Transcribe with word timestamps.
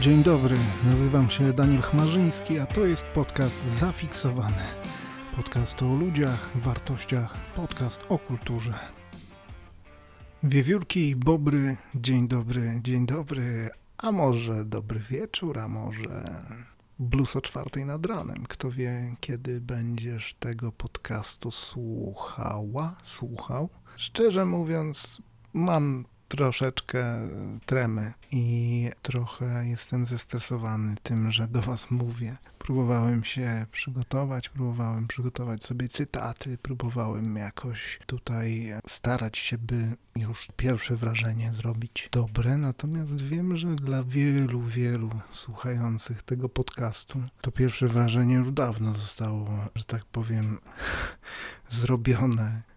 Dzień 0.00 0.22
dobry, 0.22 0.56
nazywam 0.84 1.30
się 1.30 1.52
Daniel 1.52 1.82
Chmarzyński, 1.82 2.58
a 2.58 2.66
to 2.66 2.86
jest 2.86 3.04
podcast 3.04 3.64
Zafiksowany. 3.64 4.62
Podcast 5.36 5.82
o 5.82 5.94
ludziach, 5.94 6.50
wartościach, 6.54 7.36
podcast 7.54 8.00
o 8.08 8.18
kulturze. 8.18 8.78
Wiewiórki 10.42 11.16
bobry, 11.16 11.76
dzień 11.94 12.28
dobry, 12.28 12.80
dzień 12.82 13.06
dobry, 13.06 13.70
a 13.98 14.12
może 14.12 14.64
dobry 14.64 15.00
wieczór, 15.00 15.58
a 15.58 15.68
może 15.68 16.44
blues 16.98 17.36
o 17.36 17.40
czwartej 17.40 17.84
nad 17.84 18.06
ranem. 18.06 18.46
Kto 18.48 18.70
wie, 18.70 19.16
kiedy 19.20 19.60
będziesz 19.60 20.34
tego 20.34 20.72
podcastu 20.72 21.50
słuchała, 21.50 22.96
słuchał. 23.02 23.68
Szczerze 23.96 24.44
mówiąc, 24.44 25.22
mam 25.52 26.04
troszeczkę 26.30 27.28
tremy 27.66 28.12
i 28.32 28.90
trochę 29.02 29.66
jestem 29.66 30.06
zestresowany 30.06 30.94
tym, 31.02 31.30
że 31.30 31.48
do 31.48 31.62
Was 31.62 31.90
mówię. 31.90 32.36
Próbowałem 32.58 33.24
się 33.24 33.66
przygotować, 33.72 34.48
próbowałem 34.48 35.06
przygotować 35.06 35.64
sobie 35.64 35.88
cytaty, 35.88 36.58
próbowałem 36.62 37.36
jakoś 37.36 38.00
tutaj 38.06 38.72
starać 38.86 39.38
się, 39.38 39.58
by 39.58 39.96
już 40.16 40.48
pierwsze 40.56 40.96
wrażenie 40.96 41.52
zrobić 41.52 42.08
dobre, 42.12 42.56
natomiast 42.56 43.22
wiem, 43.22 43.56
że 43.56 43.74
dla 43.74 44.04
wielu, 44.04 44.62
wielu 44.62 45.10
słuchających 45.32 46.22
tego 46.22 46.48
podcastu 46.48 47.22
to 47.40 47.52
pierwsze 47.52 47.88
wrażenie 47.88 48.34
już 48.34 48.52
dawno 48.52 48.94
zostało, 48.94 49.48
że 49.74 49.84
tak 49.84 50.04
powiem, 50.04 50.58
zrobione 51.70 52.69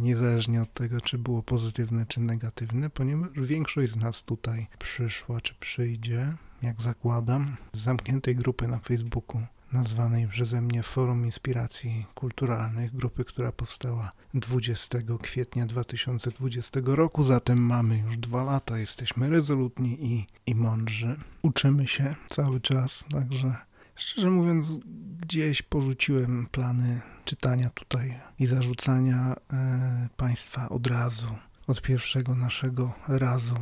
niezależnie 0.00 0.62
od 0.62 0.74
tego, 0.74 1.00
czy 1.00 1.18
było 1.18 1.42
pozytywne, 1.42 2.06
czy 2.06 2.20
negatywne, 2.20 2.90
ponieważ 2.90 3.30
większość 3.36 3.92
z 3.92 3.96
nas 3.96 4.22
tutaj 4.22 4.66
przyszła, 4.78 5.40
czy 5.40 5.54
przyjdzie, 5.54 6.36
jak 6.62 6.82
zakładam, 6.82 7.56
z 7.72 7.80
zamkniętej 7.80 8.36
grupy 8.36 8.68
na 8.68 8.78
Facebooku, 8.78 9.42
nazwanej 9.72 10.28
przeze 10.28 10.60
mnie 10.60 10.82
Forum 10.82 11.24
Inspiracji 11.24 12.06
Kulturalnych, 12.14 12.96
grupy, 12.96 13.24
która 13.24 13.52
powstała 13.52 14.12
20 14.34 14.98
kwietnia 15.22 15.66
2020 15.66 16.80
roku, 16.84 17.24
zatem 17.24 17.58
mamy 17.58 17.98
już 17.98 18.18
dwa 18.18 18.42
lata, 18.44 18.78
jesteśmy 18.78 19.30
rezolutni 19.30 20.06
i, 20.06 20.26
i 20.46 20.54
mądrzy. 20.54 21.16
Uczymy 21.42 21.88
się 21.88 22.14
cały 22.26 22.60
czas, 22.60 23.04
także 23.10 23.56
Szczerze 23.96 24.30
mówiąc, 24.30 24.78
gdzieś 25.20 25.62
porzuciłem 25.62 26.46
plany 26.50 27.00
czytania 27.24 27.70
tutaj 27.70 28.20
i 28.38 28.46
zarzucania 28.46 29.36
e, 29.52 30.08
Państwa 30.16 30.68
od 30.68 30.86
razu, 30.86 31.26
od 31.66 31.82
pierwszego 31.82 32.34
naszego 32.34 32.92
razu 33.08 33.56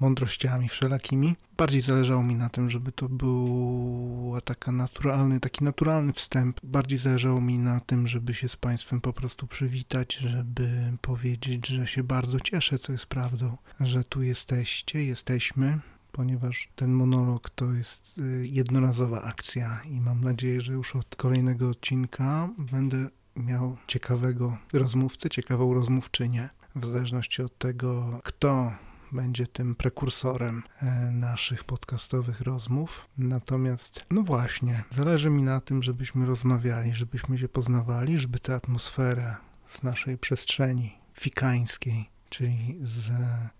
mądrościami 0.00 0.68
wszelakimi. 0.68 1.36
Bardziej 1.56 1.80
zależało 1.80 2.22
mi 2.22 2.34
na 2.34 2.48
tym, 2.48 2.70
żeby 2.70 2.92
to 2.92 3.08
był 3.08 4.34
taka 4.44 4.72
naturalny, 4.72 5.40
taki 5.40 5.64
naturalny 5.64 6.12
wstęp. 6.12 6.60
Bardziej 6.62 6.98
zależało 6.98 7.40
mi 7.40 7.58
na 7.58 7.80
tym, 7.80 8.08
żeby 8.08 8.34
się 8.34 8.48
z 8.48 8.56
Państwem 8.56 9.00
po 9.00 9.12
prostu 9.12 9.46
przywitać, 9.46 10.14
żeby 10.14 10.96
powiedzieć, 11.00 11.66
że 11.66 11.86
się 11.86 12.02
bardzo 12.04 12.40
cieszę, 12.40 12.78
co 12.78 12.92
jest 12.92 13.06
prawdą, 13.06 13.56
że 13.80 14.04
tu 14.04 14.22
jesteście, 14.22 15.04
jesteśmy, 15.04 15.78
ponieważ 16.14 16.68
ten 16.76 16.92
monolog 16.92 17.50
to 17.50 17.72
jest 17.72 18.18
y, 18.18 18.46
jednorazowa 18.46 19.22
akcja 19.22 19.80
i 19.90 20.00
mam 20.00 20.24
nadzieję, 20.24 20.60
że 20.60 20.72
już 20.72 20.96
od 20.96 21.16
kolejnego 21.16 21.68
odcinka 21.68 22.48
będę 22.58 23.08
miał 23.36 23.76
ciekawego 23.86 24.58
rozmówcę, 24.72 25.30
ciekawą 25.30 25.74
rozmówczynię, 25.74 26.48
w 26.76 26.86
zależności 26.86 27.42
od 27.42 27.58
tego, 27.58 28.20
kto 28.24 28.72
będzie 29.12 29.46
tym 29.46 29.74
prekursorem 29.74 30.62
e, 30.82 31.10
naszych 31.10 31.64
podcastowych 31.64 32.40
rozmów. 32.40 33.08
Natomiast, 33.18 34.06
no 34.10 34.22
właśnie, 34.22 34.84
zależy 34.90 35.30
mi 35.30 35.42
na 35.42 35.60
tym, 35.60 35.82
żebyśmy 35.82 36.26
rozmawiali, 36.26 36.94
żebyśmy 36.94 37.38
się 37.38 37.48
poznawali, 37.48 38.18
żeby 38.18 38.38
tę 38.38 38.54
atmosferę 38.54 39.36
z 39.66 39.82
naszej 39.82 40.18
przestrzeni 40.18 40.98
fikańskiej, 41.14 42.10
czyli 42.28 42.76
z, 42.80 43.10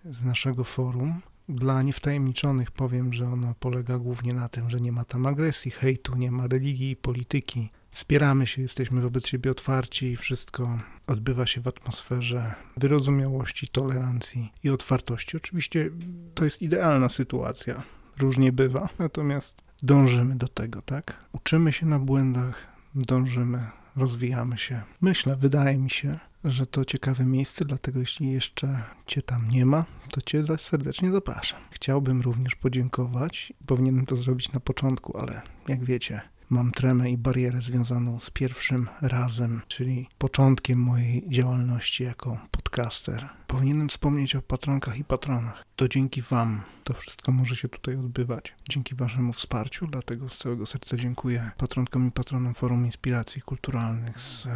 z 0.05 0.25
naszego 0.25 0.65
forum, 0.65 1.21
dla 1.49 1.83
niewtajemniczonych 1.83 2.71
powiem, 2.71 3.13
że 3.13 3.27
ono 3.27 3.55
polega 3.61 3.99
głównie 3.99 4.35
na 4.35 4.49
tym, 4.49 4.71
że 4.71 4.81
nie 4.81 4.93
ma 4.93 5.05
tam 5.05 5.27
agresji, 5.27 5.71
hejtu, 5.71 6.17
nie 6.17 6.31
ma 6.31 6.47
religii 6.47 6.91
i 6.91 6.97
polityki. 6.97 7.71
Wspieramy 7.91 8.47
się, 8.47 8.63
jesteśmy 8.63 9.01
wobec 9.01 9.27
siebie 9.27 9.51
otwarci 9.51 10.07
i 10.07 10.17
wszystko 10.17 10.79
odbywa 11.07 11.47
się 11.47 11.61
w 11.61 11.69
atmosferze 11.69 12.55
wyrozumiałości, 12.77 13.69
tolerancji 13.69 14.53
i 14.65 14.71
otwartości. 14.71 15.37
Oczywiście 15.37 15.91
to 16.35 16.45
jest 16.45 16.63
idealna 16.63 17.09
sytuacja, 17.09 17.83
różnie 18.19 18.53
bywa, 18.53 18.89
natomiast 18.99 19.63
dążymy 19.83 20.37
do 20.37 20.49
tego, 20.49 20.83
tak? 20.83 21.25
Uczymy 21.33 21.73
się 21.73 21.87
na 21.87 21.99
błędach, 21.99 22.67
dążymy, 22.95 23.67
rozwijamy 23.97 24.59
się. 24.59 24.83
Myślę, 25.01 25.37
wydaje 25.37 25.79
mi 25.79 25.91
się, 25.91 26.19
że 26.45 26.67
to 26.67 26.85
ciekawe 26.85 27.25
miejsce, 27.25 27.65
dlatego 27.65 28.01
jeśli 28.01 28.31
jeszcze 28.31 28.83
Cię 29.07 29.23
tam 29.23 29.51
nie 29.51 29.67
ma, 29.67 29.85
to 30.11 30.23
Cię 30.23 30.45
serdecznie 30.59 31.11
zapraszam. 31.11 31.61
Chciałbym 31.71 32.21
również 32.21 32.55
podziękować, 32.55 33.53
powinienem 33.67 34.07
to 34.07 34.17
zrobić 34.17 34.53
na 34.53 34.61
początku, 34.61 35.19
ale 35.19 35.43
jak 35.69 35.85
wiecie, 35.85 36.21
mam 36.51 36.73
tremę 36.73 37.11
i 37.11 37.19
barierę 37.19 37.61
związaną 37.61 38.21
z 38.21 38.31
pierwszym 38.31 38.89
razem, 39.03 39.63
czyli 39.69 40.09
początkiem 40.19 40.79
mojej 40.79 41.25
działalności 41.29 42.05
jako 42.05 42.39
podcaster. 42.51 43.29
Powinienem 43.55 43.89
wspomnieć 43.89 44.37
o 44.37 44.43
patronkach 44.43 44.99
i 44.99 45.05
patronach. 45.05 45.65
To 45.77 45.89
dzięki 45.89 46.23
Wam 46.23 46.63
to 46.85 46.95
wszystko 46.95 47.33
może 47.33 47.57
się 47.57 47.69
tutaj 47.69 47.97
odbywać. 47.97 48.55
Dzięki 48.69 48.95
Waszemu 48.95 49.33
wsparciu, 49.33 49.87
dlatego 49.87 50.29
z 50.29 50.39
całego 50.39 50.67
serca 50.67 50.97
dziękuję 50.97 51.51
patronkom 51.59 52.09
i 52.09 52.11
patronom 52.11 52.55
Forum 52.55 52.87
Inspiracji 52.87 53.43
Kulturalnych 53.43 54.21
z 54.21 54.49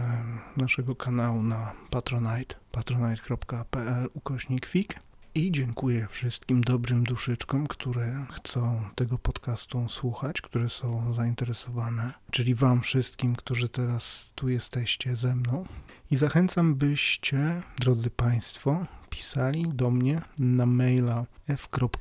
naszego 0.56 0.96
kanału 0.96 1.42
na 1.42 1.72
Patronite, 1.90 2.54
patronite.pl 2.72 4.08
ukośnik 4.14 4.66
FIK. 4.66 5.07
I 5.38 5.52
dziękuję 5.52 6.06
wszystkim 6.10 6.60
dobrym 6.60 7.04
duszyczkom, 7.04 7.66
które 7.66 8.26
chcą 8.32 8.80
tego 8.94 9.18
podcastu 9.18 9.88
słuchać, 9.88 10.40
które 10.40 10.70
są 10.70 11.14
zainteresowane, 11.14 12.12
czyli 12.30 12.54
Wam 12.54 12.80
wszystkim, 12.80 13.36
którzy 13.36 13.68
teraz 13.68 14.32
tu 14.34 14.48
jesteście 14.48 15.16
ze 15.16 15.34
mną. 15.34 15.66
I 16.10 16.16
zachęcam, 16.16 16.74
byście, 16.74 17.62
drodzy 17.78 18.10
Państwo, 18.10 18.86
pisali 19.10 19.68
do 19.68 19.90
mnie 19.90 20.22
na 20.38 20.66
maila 20.66 21.26
f.ik.int.pl, 21.48 21.94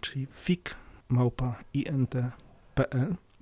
czyli 0.00 0.26
fik.int.pl, 0.30 0.66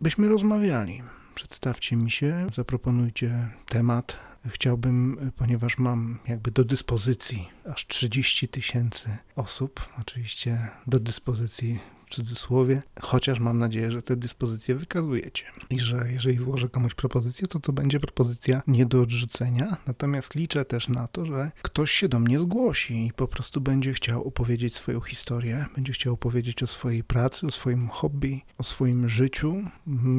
byśmy 0.00 0.28
rozmawiali. 0.28 1.02
Przedstawcie 1.34 1.96
mi 1.96 2.10
się, 2.10 2.46
zaproponujcie 2.54 3.48
temat, 3.66 4.16
chciałbym, 4.48 5.30
ponieważ 5.36 5.78
mam 5.78 6.18
jakby 6.28 6.50
do 6.50 6.64
dyspozycji 6.64 7.48
aż 7.72 7.86
30 7.86 8.48
tysięcy 8.48 9.16
osób, 9.36 9.88
oczywiście 10.00 10.68
do 10.86 11.00
dyspozycji 11.00 11.78
w 12.08 12.14
cudzysłowie, 12.14 12.82
chociaż 13.00 13.40
mam 13.40 13.58
nadzieję, 13.58 13.90
że 13.90 14.02
te 14.02 14.16
dyspozycje 14.16 14.74
wykazujecie 14.74 15.44
i 15.70 15.80
że 15.80 16.12
jeżeli 16.12 16.38
złożę 16.38 16.68
komuś 16.68 16.94
propozycję, 16.94 17.48
to 17.48 17.60
to 17.60 17.72
będzie 17.72 18.00
propozycja 18.00 18.62
nie 18.66 18.86
do 18.86 19.02
odrzucenia. 19.02 19.76
Natomiast 19.86 20.34
liczę 20.34 20.64
też 20.64 20.88
na 20.88 21.08
to, 21.08 21.26
że 21.26 21.50
ktoś 21.62 21.90
się 21.90 22.08
do 22.08 22.18
mnie 22.18 22.38
zgłosi 22.38 23.06
i 23.06 23.12
po 23.12 23.28
prostu 23.28 23.60
będzie 23.60 23.92
chciał 23.92 24.24
opowiedzieć 24.24 24.74
swoją 24.74 25.00
historię, 25.00 25.66
będzie 25.74 25.92
chciał 25.92 26.14
opowiedzieć 26.14 26.62
o 26.62 26.66
swojej 26.66 27.04
pracy, 27.04 27.46
o 27.46 27.50
swoim 27.50 27.88
hobby, 27.88 28.42
o 28.58 28.62
swoim 28.62 29.08
życiu. 29.08 29.56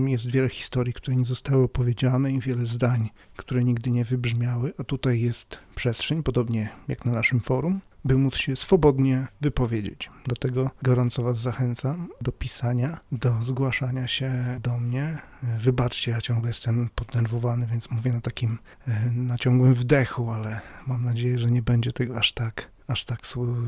Jest 0.07 0.31
wiele 0.31 0.49
historii, 0.49 0.93
które 0.93 1.17
nie 1.17 1.25
zostały 1.25 1.63
opowiedziane 1.63 2.31
i 2.31 2.39
wiele 2.39 2.67
zdań, 2.67 3.09
które 3.37 3.63
nigdy 3.63 3.91
nie 3.91 4.05
wybrzmiały, 4.05 4.73
a 4.77 4.83
tutaj 4.83 5.21
jest 5.21 5.59
przestrzeń, 5.79 6.23
podobnie 6.23 6.69
jak 6.87 7.05
na 7.05 7.11
naszym 7.11 7.39
forum, 7.39 7.79
by 8.05 8.15
móc 8.15 8.35
się 8.35 8.55
swobodnie 8.55 9.27
wypowiedzieć. 9.41 10.09
Dlatego 10.25 10.71
gorąco 10.81 11.23
Was 11.23 11.39
zachęcam 11.39 12.07
do 12.21 12.31
pisania, 12.31 12.99
do 13.11 13.41
zgłaszania 13.41 14.07
się 14.07 14.59
do 14.63 14.77
mnie. 14.77 15.17
Wybaczcie, 15.59 16.11
ja 16.11 16.21
ciągle 16.21 16.49
jestem 16.49 16.89
podnerwowany, 16.95 17.67
więc 17.67 17.91
mówię 17.91 18.13
na 18.13 18.21
takim 18.21 18.57
e, 18.87 19.11
na 19.11 19.37
ciągłym 19.37 19.73
wdechu, 19.73 20.31
ale 20.31 20.61
mam 20.87 21.05
nadzieję, 21.05 21.39
że 21.39 21.51
nie 21.51 21.61
będzie 21.61 21.93
tego 21.93 22.17
aż 22.17 22.31
tak 22.31 22.71
aż 22.87 23.05
tak 23.05 23.19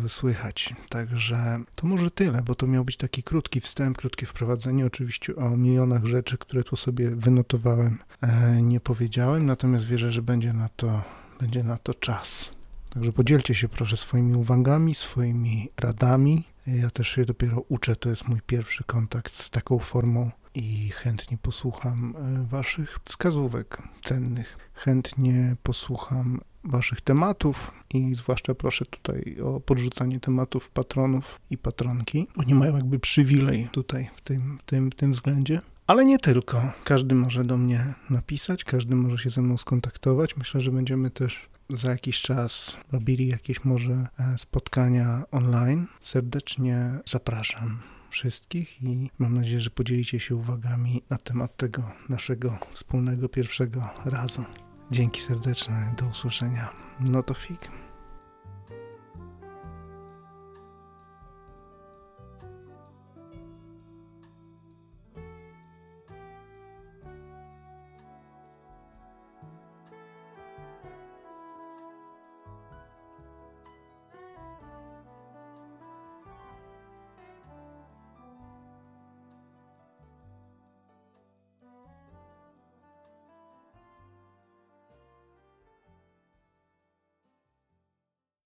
słychać. 0.08 0.76
Także 0.90 1.60
to 1.76 1.88
może 1.88 2.12
tyle, 2.12 2.42
bo 2.42 2.56
to 2.56 2.68
miał 2.68 2.86
być 2.86 2.98
taki 2.98 3.24
krótki 3.24 3.62
wstęp, 3.62 3.98
krótkie 3.98 4.26
wprowadzenie. 4.26 4.86
Oczywiście 4.86 5.36
o 5.36 5.50
milionach 5.50 6.06
rzeczy, 6.06 6.38
które 6.38 6.64
tu 6.64 6.76
sobie 6.76 7.10
wynotowałem, 7.10 7.98
e, 8.22 8.62
nie 8.62 8.80
powiedziałem, 8.80 9.46
natomiast 9.46 9.86
wierzę, 9.86 10.12
że 10.12 10.22
będzie 10.22 10.54
na 10.54 10.70
to, 10.70 11.04
będzie 11.42 11.64
na 11.64 11.78
to 11.78 11.94
czas. 11.94 12.52
Także 12.90 13.14
podzielcie 13.14 13.56
się 13.56 13.70
proszę 13.70 13.98
swoimi 13.98 14.36
uwagami, 14.36 14.96
swoimi 14.96 15.70
radami. 15.78 16.44
Ja 16.68 16.90
też 16.90 17.08
się 17.08 17.26
dopiero 17.26 17.64
uczę, 17.70 17.96
to 17.96 18.10
jest 18.10 18.28
mój 18.28 18.42
pierwszy 18.42 18.84
kontakt 18.84 19.34
z 19.34 19.50
taką 19.50 19.80
formą 19.80 20.32
i 20.56 20.90
chętnie 20.90 21.38
posłucham 21.38 22.16
e, 22.16 22.48
Waszych 22.48 23.00
wskazówek 23.06 23.78
cennych. 24.04 24.58
Chętnie 24.74 25.56
posłucham 25.64 26.42
Waszych 26.64 27.02
tematów 27.02 27.72
i 27.94 28.16
zwłaszcza 28.16 28.56
proszę 28.56 28.86
tutaj 28.86 29.38
o 29.44 29.60
podrzucanie 29.60 30.20
tematów 30.20 30.70
patronów 30.70 31.42
i 31.50 31.58
patronki. 31.58 32.28
Oni 32.38 32.54
mają 32.54 32.76
jakby 32.76 33.00
przywilej 33.00 33.70
tutaj 33.72 34.10
w 34.16 34.22
tym, 34.22 34.58
w 34.58 34.64
tym, 34.64 34.92
w 34.92 34.96
tym 34.96 35.12
względzie. 35.12 35.62
Ale 35.92 36.06
nie 36.06 36.20
tylko. 36.20 36.72
Każdy 36.84 37.16
może 37.16 37.44
do 37.44 37.58
mnie 37.58 37.94
napisać, 38.10 38.64
każdy 38.64 38.96
może 38.96 39.18
się 39.18 39.30
ze 39.30 39.42
mną 39.42 39.58
skontaktować. 39.58 40.38
Myślę, 40.38 40.62
że 40.62 40.72
będziemy 40.72 41.10
też 41.10 41.50
za 41.70 41.92
jakiś 41.92 42.22
czas 42.22 42.78
robili 42.92 43.28
jakieś 43.28 43.66
może 43.66 43.94
e, 43.94 44.38
spotkania 44.38 45.24
online. 45.32 45.88
Serdecznie 46.02 47.00
zapraszam 47.10 47.80
wszystkich 48.10 48.84
i 48.84 49.10
mam 49.20 49.34
nadzieję, 49.34 49.62
że 49.62 49.70
podzielicie 49.70 50.20
się 50.20 50.36
uwagami 50.36 51.04
na 51.10 51.18
temat 51.18 51.58
tego 51.58 51.92
naszego 52.10 52.58
wspólnego 52.72 53.30
pierwszego 53.30 53.90
razu. 54.06 54.46
Dzięki 54.92 55.22
serdeczne, 55.22 55.94
do 55.98 56.06
usłyszenia. 56.06 56.70
No 57.00 57.24
to 57.24 57.34
fig. 57.34 57.70